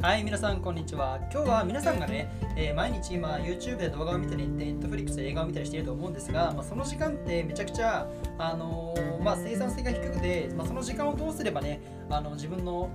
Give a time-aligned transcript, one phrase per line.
[0.00, 1.18] はい、皆さん、こんにちは。
[1.22, 8.08] 今日は皆さんがね、えー毎日今、YouTube で動画を見たり、Netflix で映画を見たりしていると思うんですが、まあ、その時間ってめちゃくちゃ、
[8.38, 11.80] あのーまあ、生産性が低くて、まあ、その時間をどうすればね、
[12.10, 12.88] あの自分の、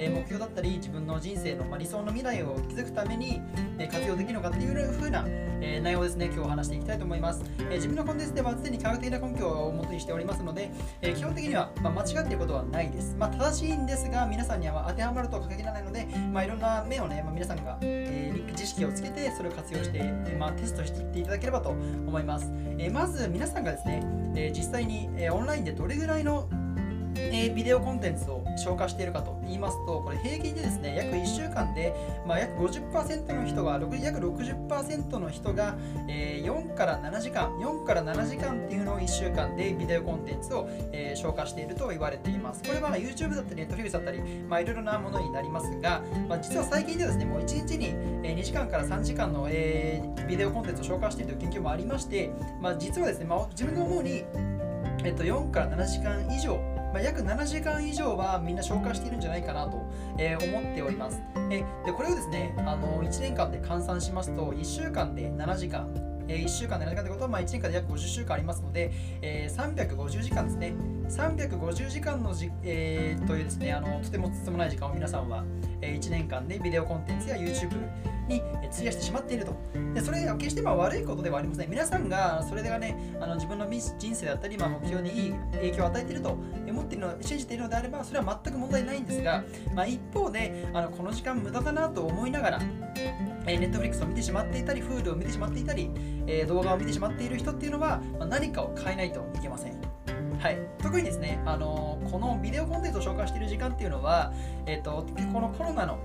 [0.00, 3.40] 目標だったり、自分の人生の、理想の未来を築くために、
[3.92, 5.24] 活用できるのかっていう風な、
[5.60, 7.42] えー内容ですね、今日話していきたいと思います。
[7.58, 10.70] えー自分のコンテンツでは常に科学的な根拠を元にしておりますので、
[11.02, 13.16] えー基本的には、まあ、間違っていることはないです。
[13.18, 22.50] まあ、正しいんですが、皆さんには当てはまるとは限らないので、まあ、いろんな面をね、まあ、皆さんが、えー知識をつけてそれを活用して、えまあ、テストしていっていただければと思います。
[22.78, 24.02] えまず皆さんがですね、
[24.34, 26.48] え実際に、えオンラインでどれぐらいの
[27.14, 31.24] えービデオコンテンツを消化しているかと言いますと、これ平均でですね、約1
[31.58, 31.94] 間で、
[32.26, 35.76] まあ、約50%の人が、6約60%の人が、
[36.08, 42.62] えー4から7時間、4から7時間っていうのを1週間でビデオコンテンツを、えー消化していると言われています。
[42.62, 54.24] これは YouTube だったり Netflix だったり、まあ、いろいろなものになりますが、まあ、実は最近ではですね、もう1日に2時間から3時間の、えービデオコンテンツを消化しているという研究もありまして、まあ、実はですね、まあ、自分が思うに、
[55.04, 56.60] えっと、4から7時間以上、
[56.98, 61.22] まあ、約7時間以上はみんな消化しているんじゃないかなと、えー思っております。
[61.48, 65.88] えでこれをですねあの1年間で換算しますと1週間で7時間、
[66.26, 68.90] え1週間で7時間ということは、まあ、1年間で約50週間ありますので、
[69.22, 70.74] えー350時間ですね
[71.08, 75.44] 350時間のじ、えーというですねあのとてもつつもない時間を皆さんは、
[75.80, 77.70] え1年間でビデオコンテンツや YouTube
[78.28, 79.54] にえ費やしてしまっていると。
[79.94, 81.70] でそれは決してまあ悪いことではありません。
[81.70, 86.30] 皆さんがそれがねあの自分の人生だったり、まあ、目標にいい影響を与えていると
[86.68, 92.60] 思っているの信じているのであればそれは全く問題ないんですが、まあ、一方であのこの時間無駄だなと思いながら
[93.48, 95.90] えー、Netflix を見てしまっていたり、Hulu を見てしまっていたり、
[96.26, 99.80] えー動画を見てしまっている人っていうのは、まあ何かを変えないといけません。
[100.38, 104.32] はい、特にですね、あのーこのビデオコンテンツを紹介している時間っていうのは、
[104.66, 105.98] えー、とこのコロナの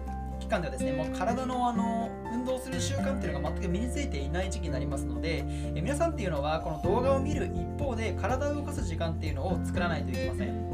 [0.44, 10.70] 期間ではですね、もう体の、あの運動する習慣っていうのが全く身についていない時期になりますので、え皆さんっていうのはこの動画を見る一方で体を動かす時間っていうのを作らないといけません。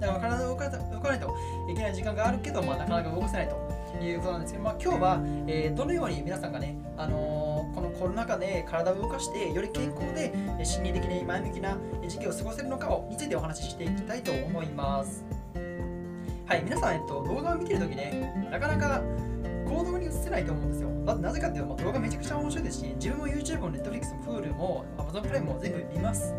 [0.00, 1.34] だから体を動か動かないと
[1.70, 10.32] いけない時間があるけど、まあ、なかなか動かせないということなんですけど、まあ、今日は、えーどのように皆さんがね、あのーこのコロナ禍で体を動かしてより健康で
[10.64, 11.76] 心理的に前向きな
[12.08, 15.35] 時期を過ごせるのかをについてお話ししていきたいと思います。
[16.46, 19.02] はい、皆さん、えっと、動画を見てるときね、なかなか
[19.68, 20.90] 行動に移せないと思うんですよ。
[21.16, 26.32] なぜかっていうと、まあ動画めちゃくちゃ面白いですし、自分も YouTube も Netflix も Hulu も Amazon プライムも全部見ます。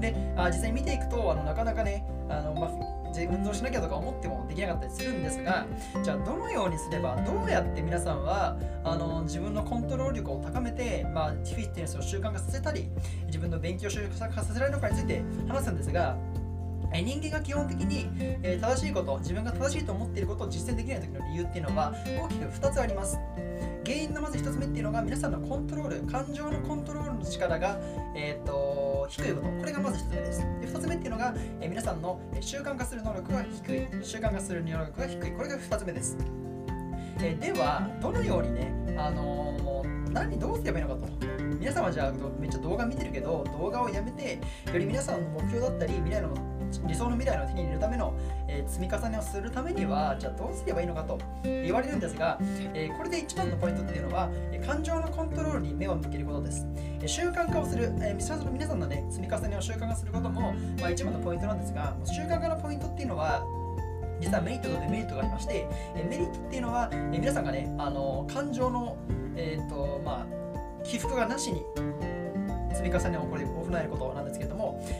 [0.00, 2.70] で、あ実際に見ていくと、あのなかなかね、あのまあ、
[3.16, 5.66] 運動しなきゃとか思ってもできなかったりするんですが、
[6.02, 12.88] じゃあどのようにすれば、どうやって皆さんはあの自分のコントロール力を高めて、まあ、フィットネスを習慣化させたり、
[13.26, 16.16] 自分の勉強を習慣化させられるのかについて話すんですが、
[16.94, 18.08] え人間が基本的に、
[18.42, 23.18] え正しいこと、自分が正しいと思っていることを実践できない時の理由っていうのは大きく2つあります。
[23.84, 27.78] 原因のまず1つ目っていうのが皆さんのコントロール、感情のコントロールの力が、
[28.16, 30.38] えー、と低いこと、これがまず1つ目です。
[30.38, 36.16] で2つ目っていうのが、え皆さんの習慣化する能力が低い、習慣化する能力が低い、これが2つ目です。
[37.20, 39.64] えでは、どのようにね、あのー
[40.14, 41.08] 何どうすればいいのかと。
[41.58, 44.38] 皆さんはじゃあめっちゃ動画見てるけど動画をやめて
[44.72, 46.34] より皆さんの目標だったり未来の
[46.86, 48.14] 理想の未来の手に入れるための、
[48.48, 52.38] えー積み重ねをするためにはじゃあどうすればいいのかと言われるんですが、
[52.72, 63.44] えーこれで一番のポイントっていうのは、えー感情のコントロールに目を向けることです、えー習慣化をする、えー皆さんのね、積み重ねを習慣化することも、まあ、一番のポイントなんですが習慣化のポイントっていうのは
[64.20, 68.96] 実はメリットとデメリットがありまして、えーメリットっていうのは、えー皆さんがね、あの感情の、
[69.36, 71.62] えーとまあ、起伏がなしに
[72.72, 74.53] 積み重ねを行えることなんですけれども、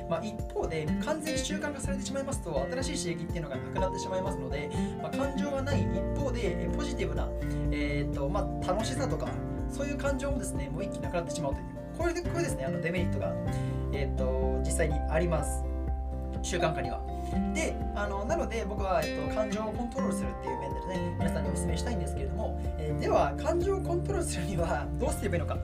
[0.08, 4.70] まあ、一方で完全に習慣化されてしまいますと新しい刺激っていうのがなくなってしまいますので、
[5.02, 7.28] まあ、感情がない一方でポジティブな、
[7.70, 9.28] えーとまあ、楽しさとか
[9.70, 11.66] そういう感情もですねもう一気になくなってしまうという
[11.98, 13.32] これでこれですねあのデメリットが、
[13.92, 15.64] えー、と実際にあります
[16.42, 17.00] 習慣化には。
[17.54, 25.58] であのなので僕は、えっと、感情をコントロールするっていう面でね皆さんにお勧めしたいんですけれども、えーでは感情をコントロールするにはどうすればいいのか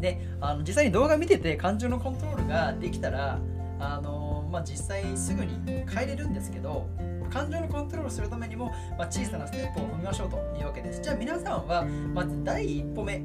[0.00, 3.38] であの実際に動画見てて感情のコントロールができたら
[3.80, 6.88] あの、まあ、実際すぐに変えれるんですけど
[7.30, 11.00] 感情のコントロールするためにも、まあ、小さなステップを踏みましょうというわけです。
[11.02, 11.84] じゃあ皆さんは
[12.14, 13.22] まず第一歩目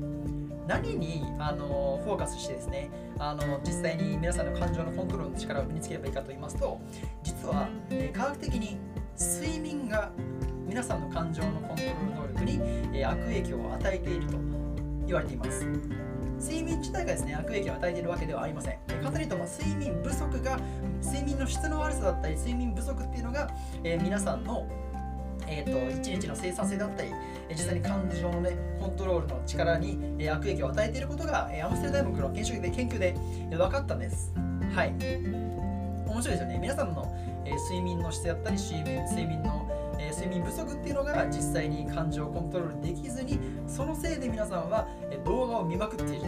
[0.67, 6.79] 何にあのフォーカスしてですねあの実際に皆さんの感情のコントロールの力を身につければいいかと言いますと
[7.21, 8.77] 実は、え科学的に
[9.19, 10.11] 睡眠が
[10.65, 14.37] 皆さんの感情のコントロール能力に、え悪影響を与えていると
[15.05, 15.67] 言われています。
[16.43, 20.59] 睡眠自体がですね悪影響を与えているわけではありません簡単に言うと、まあ、睡眠不足が
[21.01, 23.49] 睡眠の質の悪さだったり睡眠不足っていうのが、
[23.83, 24.67] えー皆さんの、
[25.47, 27.11] ええーと、1日の生産性だったり
[27.49, 33.15] 実際に感情の、ね、コントロールの力に、え悪影響を与えていることが、えアムステルダムの研究で研究で、
[33.51, 34.33] え分かったんです。
[34.73, 34.93] はい。
[34.93, 36.59] 面白いですよね。
[36.59, 39.67] 皆さんの、え睡眠の質だったり睡眠睡眠の、
[39.99, 46.27] え睡眠不足っていうのが実際に感情をコントロールできずにそのせいで皆さんは、え動画を見まくっていると。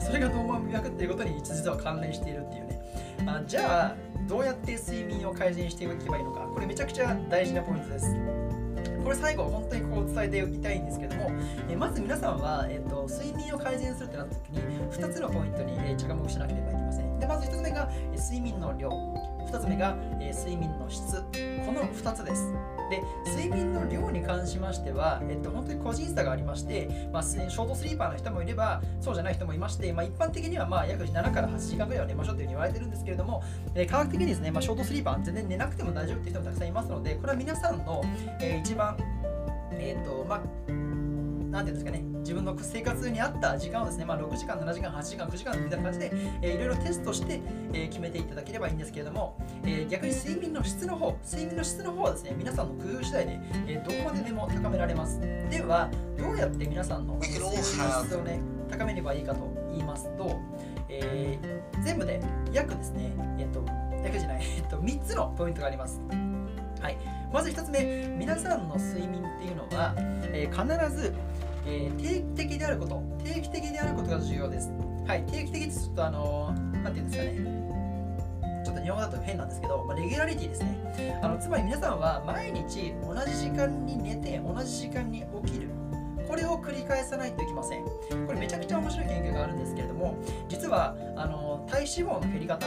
[0.00, 2.80] それが動画を見まくっていることに実は関連しているっていうね。
[3.26, 3.96] あじゃあ
[4.26, 6.40] どうやって睡眠を改善していけばいいのか。
[6.52, 8.16] これめちゃくちゃ大事なポイントです。
[9.04, 11.30] これ最後本当にこう伝えておきたいんですけども、
[11.68, 14.60] えまず皆さんは、えーと、睡眠を改善するってなった時に
[14.92, 17.18] 2つのポイントに、え着目しなければいけません。
[17.18, 18.90] でまず1つ目が、え睡眠の量。
[19.50, 21.16] 2つ目が、え睡眠の質。
[21.16, 22.52] この2つです。
[22.90, 33.42] で睡眠の量に関しましては、えっと、本当に個人差がありまして、まあ、ショートスリーパーの人もいればそうじゃない人もいまして、まあ、一般的にはまあ約7から8時間ぐらいは寝ましょうというふうに言われてるんですけれども、
[33.74, 38.02] えー、科学的にですね、まあ、ショートスリーパー全然寝なくても大丈夫っていう人もたくさんいますのでこれは皆さんの、
[38.40, 38.96] えー、一番
[39.72, 40.91] えっ、ー、とまあ
[41.52, 46.10] なんていうんですかね、自分の生活に合った時間をですね、まあ、6時間、7時間、8時間、9時間みたいな感じで、
[46.40, 47.42] えー、いろいろテストして、
[47.74, 55.20] えー、決めていただければいいんですけれども、えー、逆に睡眠の質の方、睡眠の質の方はですね、皆さんの工夫次第で、えー、どこまででも高められます。
[55.20, 57.52] では、どうやって皆さんの睡眠の
[58.06, 58.40] 質をね、
[58.70, 60.40] 高めればいいかと言いますと、
[60.88, 63.62] えー、全部で約ですね、えっ、と、
[64.02, 66.00] 約じゃない、えっと、3つのポイントがあります。
[66.82, 66.98] はい、
[67.32, 69.94] まず1つ目、皆さんの睡眠っていうのは、
[70.32, 71.14] えー、必ず
[71.66, 74.70] えー、定期的であること、定期的であることが重要です。
[75.06, 81.20] はい、定期的ってちょっとあのー、ていうんですかね、ちょっと日本語だと変なんですけど、まあ、レギュラリティですね。
[81.22, 85.68] あのつまり皆さんは毎日同じ時間に寝て、同じ時間に起きる。
[86.28, 87.84] これを繰り返さないといけません。
[87.84, 90.16] これめちゃくちゃ面白い研究があるんですけれども、
[90.48, 92.66] 実はあの体脂肪の減り方、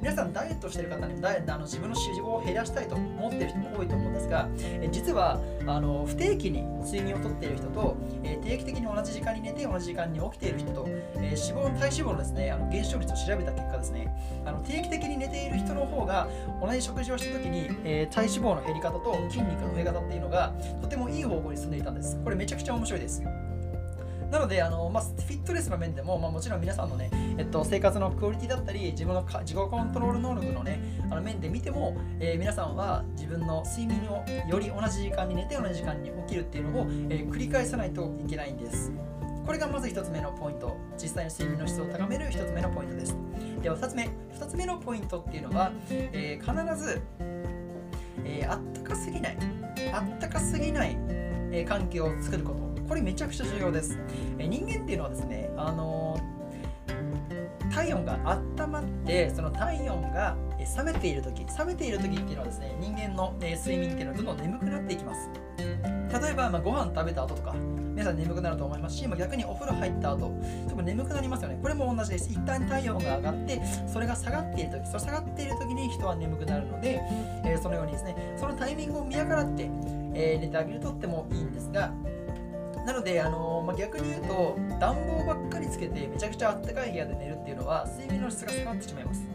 [0.00, 16.28] 皆さんダイエットしてる方にダイあの自分の脂肪を減らしたいと思ってる人も多いと思うんですが、え実はあの不定期に睡眠をとっている人と、え定期的に同じ時間に寝て同じ時間に起きている人と、え脂肪の体脂肪のですねあの減少率を調べた結果ですね、あの定期的に寝ている人の方が
[16.62, 22.18] 同じ食事をした時に、え体脂肪の減り方と筋肉の増え方っていうのがとてもいい方向に進んでいたんです。
[22.22, 23.22] これめちゃくちゃ面白いです。
[24.30, 30.80] なのであの、まあ、フィットネスの面でも、まあ、もちろん皆さんのね、えっと、生活のクオリティだったり自分の自己コントロール能力のね
[31.10, 38.92] あの面で見ても、えー、皆さんは自分の睡眠をより同じ時間に寝て同じ時間に起きるっていうのを、えー、繰り返さないといけないんです。
[39.46, 40.76] これがまず1つ目のポイント。
[41.00, 43.16] 実際に睡眠の質を高める1つ目のポイントです。
[43.62, 44.10] では2つ目。
[44.34, 47.00] 2つ目のポイントっていうのは、えー、必ず、
[48.24, 49.38] えあったかすぎない
[49.92, 50.96] あったかすぎない、
[51.52, 52.75] え環境を作ること。
[52.86, 53.98] これめちゃくちゃ重要です。
[54.38, 56.18] え人間っていうのはですね、あの
[57.72, 60.36] 体温が温まってその体温が
[60.76, 65.28] 冷めている時冷めている時っていうのはですね人間の、ね、睡眠っていうのはどんどん眠くなっていきます。
[65.58, 71.58] 例えば、まあ、ご飯食べた後とか皆さん眠くなると思いますし、まあ、逆にお風呂入った後ちょっと眠くなりますよね。
[71.60, 72.30] これも同じです。
[72.30, 73.60] 一旦体温が上がって
[73.92, 77.00] それが下がっている時その下がっている時に人は眠くなるので、
[77.44, 79.70] えー、そのようにですねそのタイミングを見計らって、
[80.14, 81.92] えー、寝てあげるとってもいいんですが
[82.86, 89.26] なので、あのまあ、逆に言うと暖房ばっかりつけてめちゃくちゃ暖かい部屋で寝るっていうのは睡眠の質が下がってしまいます。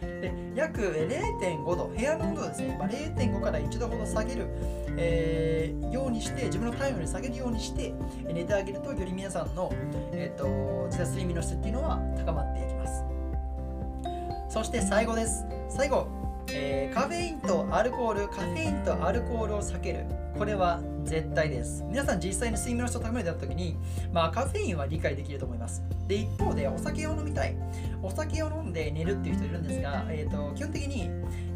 [0.00, 4.46] で約0.5度、部屋の温度をですね、まあ、0.5から1度ほど下げる、
[4.96, 7.92] えー、ようにして、自分の体温に下げるようにして
[8.24, 9.72] 寝てあげると、より皆さんの、
[10.12, 13.02] えーと、実は睡眠の質っていうのは高まっていきます。
[14.48, 15.44] そして最後です。
[15.68, 16.06] 最後、
[16.52, 20.04] えー、カフェインとアルコール、カフェインとアルコールを避ける。
[20.36, 21.84] これは絶対です。
[21.88, 23.76] 皆さん実際に睡眠の質を高めてた時に、
[24.12, 25.82] まあカフェインは理解できると思います。
[26.06, 27.56] で、一方でお酒を飲みたい。
[28.02, 31.10] お酒を飲んで寝るっていう人いるんですが、えーと、基本的に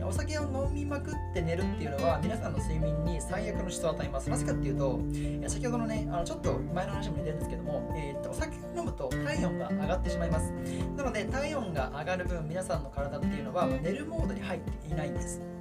[0.04, 4.28] お酒を飲みまくって寝るっていうのは皆さんの睡眠に最悪の質を与えます。
[4.28, 5.00] なぜかっていうと、
[5.48, 10.52] 先ほどのね、あのちょっと前の話も似てるんですけども、えーと、お酒を飲むと体温が上がってしまいます。
[10.96, 15.53] なので体温が上がる分皆さんの体っていうのは、ま、寝るモードに入っていないんです。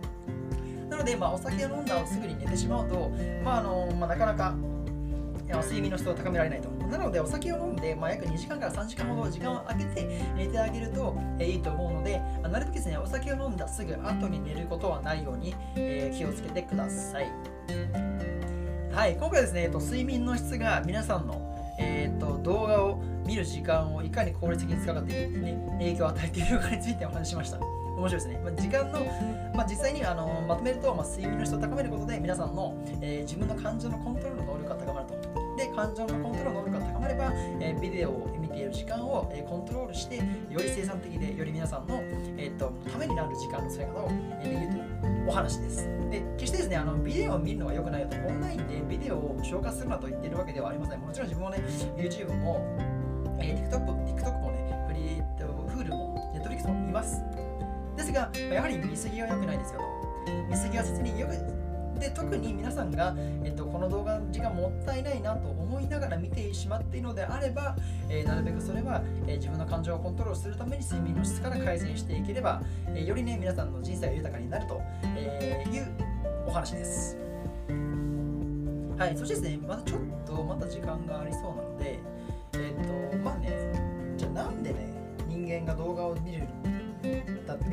[0.93, 3.09] なので、まあ、お酒を飲んだ後すぐに寝てしまうと、
[3.43, 4.53] まああのまあ、なかなか
[5.63, 6.69] 睡眠の質を高められないと。
[6.85, 17.31] なので、お酒を飲んで、まあ、約2時間から3時間ほど時間を空けて寝てあげると、えー、いいと思うので、なるべくですね、お酒を飲んだすぐ後に寝ることはないように、えー、気をつけてください。
[18.91, 27.82] はい、今回ですね、えっと、睡眠の質が皆さんの、えー、っと動画を見る時間をいかに効率的に使うかという、ね、影響を与えているかについてお話ししました。
[27.95, 28.41] 面白いですね。
[28.43, 28.99] まあ、時間の、
[29.53, 35.13] まあ、実際にあのまとめると、まあ、睡眠の質を高めることで皆さんの、えー、自分の感情のコントロールの能力が高まると。
[35.55, 40.23] で、感情のコントロールの能力が高まれば、えー、ビデオを見ている時間を、えー、コントロールして、よ
[40.57, 42.01] り生産的で、より皆さんの、
[42.37, 44.07] えーと、ためになる時間の使い方を、
[44.41, 46.03] えー、できるというお話です。
[46.13, 51.57] で決してですねあのビデオを見るのが良くないよとオンラインでビデオを消化するなと言っているわけではありませんもちろん自分もね
[51.97, 52.61] YouTube も、
[53.39, 53.83] えー、TikTok,
[54.15, 57.23] TikTok もねフリーと Hulu も Netflix も見ます
[57.95, 59.81] ですがやはり見過ぎは良くないですよ
[60.25, 61.63] と見過ぎは切によく
[61.99, 67.77] で特に皆さんが、えっと、この動画の時間もったいないなと思いながら見てしまっているのであれば、
[68.09, 74.81] えー、なるべくそれは、えー、自分の感情をコントロールするために睡眠の質から改善していければ、えー、よりね皆さんの人生が豊かになると、
[75.15, 75.87] えいう
[76.45, 77.17] お話です。
[78.97, 81.99] はい、そしてですね、またちょっとまた時間がありそうなので、
[82.53, 84.93] えっ、と、まあね、じゃあなんでね、
[85.27, 86.42] 人間が動画を見る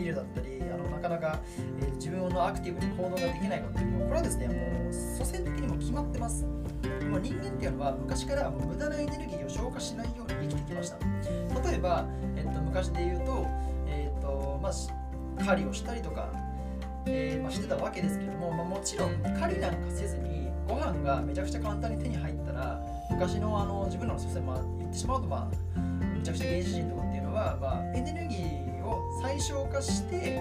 [0.00, 1.40] だ見るだったりあのなかなか、
[1.80, 6.44] えー、自分のアクティブに行動ができないかっていうのはこれはですねもう祖先的にも決まってます。
[6.44, 10.98] もう人間っていうのは昔から無駄なエネルギーを消化しないように生きてきました。
[11.68, 13.46] 例えば、えっと、昔で言うと,、
[13.88, 16.30] えっとまあ、狩りをしたりとか、
[17.06, 22.80] えーまあ、してたわけですけども、まあ、もちろん狩りなんかせずにご飯がめちゃくちゃ簡単に手に入ったら
[23.10, 25.80] 昔のあの自分らの祖先、まあ、言ってしまうと、まあ、
[26.16, 28.59] めちゃくちゃ原始人とかっていうのは、まあ、エネルギー
[29.40, 30.40] 消化して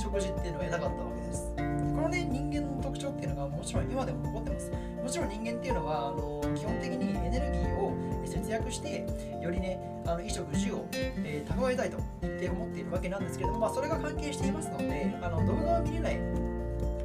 [0.00, 1.54] 食事っていうのを得なかったわけです。
[1.56, 1.62] こ
[2.02, 4.70] のね人間の特徴っていうのがもちろん今でも残ってます。
[5.02, 7.92] もちろん人間っていうのはあの基本的にエネルギーを
[8.26, 9.06] 節約して
[9.42, 16.18] よりねあの衣食住を、えー、蓄えたいとって思っているわけなんですけれども、まあ、それが関係していますのであの動画を見れない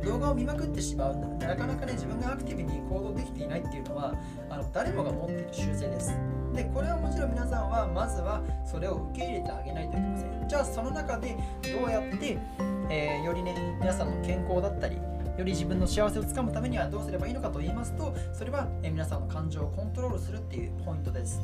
[0.10, 1.48] 動画を見まくってしまうんだ。
[1.48, 4.16] なかなかね自分がアクティブに行動できていないっていうのは
[4.50, 6.18] あの誰もが持っている習性です。
[6.54, 10.48] でこれはもちろん皆さんはまずはそれを受け入れてあげないといけません。
[10.48, 12.40] じゃあその中でどうやって、
[12.90, 15.02] えー、よりね皆さんの健康だったりよ
[15.46, 21.40] り自分の幸せをつかむためにはどうすればいいのかと言いますとそれは、え皆さんの感情をコントロールするっていうポイントです。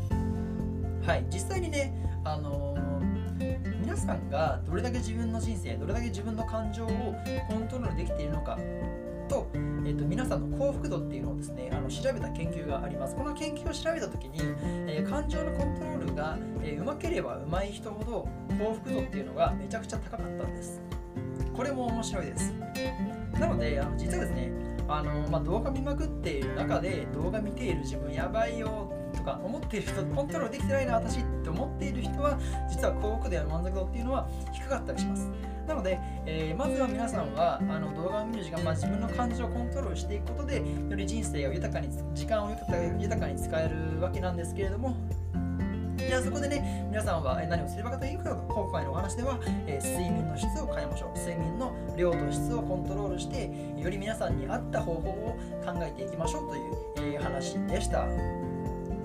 [1.05, 1.25] はい。
[1.29, 1.93] 実際にね
[2.24, 2.95] あのー、
[3.96, 7.16] 皆さんがどれだけ自分の人生どれだけ自分の感情を
[7.48, 8.58] コントロールできているのか
[9.30, 13.16] と,、えーと、皆さんの幸福度っていうのをですねあの調べた研究があります。
[13.16, 14.40] この研究を調べた時に、
[14.88, 18.28] えー、感情のコントロールが、えー、うまければうまい人ほど
[18.60, 20.82] 幸福度っていうのがめちゃくちゃ高かったんです。
[21.56, 22.54] これも面白いです。
[23.40, 24.52] なのであの実はですね
[24.90, 32.38] あの、まあ、動画見まくっている中で動画見ている自分やばいよとか思っている人コントロールできてないな私って思っている人は
[32.70, 35.30] 実は幸福度や満足度っていうのは低かったりします
[35.68, 44.96] なので、えー、まずは皆さんはあの動画を見る時間、まあ、自分の感情をコントロールしていくことでより人生を豊かに時間を豊かに使えるわけなんですけれども
[46.08, 51.18] じゃあそこでね、皆さんは何をすればかというと、今回のお話では、えー、睡眠の質を変えましょう。
[51.18, 53.50] 睡眠の量と質をコントロールして、
[53.82, 56.50] より皆さんに合った方法を考えていきましょう
[56.96, 58.06] という、えー、話でした。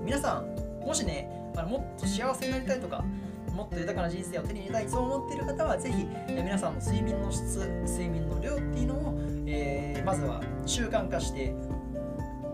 [0.04, 3.04] 皆さん、もしね、あのもっと幸せになりたいとか、
[3.52, 9.14] もっと豊かな人生を手に入れたいそう思っている方はぜひ、皆さんの睡眠の質睡眠の量っていうのを、
[9.47, 11.54] えー、まずは習慣化して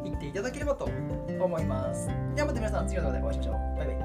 [0.05, 0.89] いっていただければと
[1.41, 2.09] 思います。
[2.35, 3.79] ではまた皆さん次の動画でお会いしましょう。
[3.79, 3.96] バイバイ。